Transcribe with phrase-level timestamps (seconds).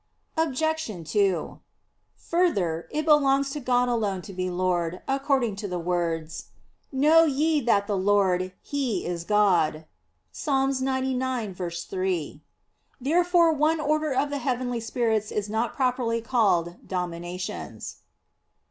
[0.35, 1.11] Obj.
[1.11, 1.59] 2:
[2.15, 6.45] Further, it belongs to God alone to be Lord, according to the words,
[6.91, 9.85] "Know ye that the Lord He is God"
[10.33, 10.47] (Ps.
[10.47, 12.39] 99:3).
[12.99, 17.97] Therefore one order of the heavenly spirits is not properly called "Dominations."